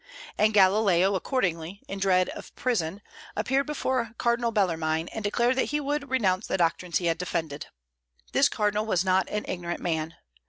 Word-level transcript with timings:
And 0.35 0.51
Galileo 0.51 1.13
accordingly, 1.13 1.83
in 1.87 1.99
dread 1.99 2.29
of 2.29 2.55
prison, 2.55 3.03
appeared 3.35 3.67
before 3.67 4.15
Cardinal 4.17 4.51
Bellarmine 4.51 5.07
and 5.09 5.23
declared 5.23 5.57
that 5.57 5.65
he 5.65 5.79
would 5.79 6.09
renounce 6.09 6.47
the 6.47 6.57
doctrines 6.57 6.97
he 6.97 7.05
had 7.05 7.19
defended. 7.19 7.67
This 8.31 8.49
cardinal 8.49 8.87
was 8.87 9.05
not 9.05 9.29
an 9.29 9.45
ignorant 9.47 9.79
man. 9.79 10.15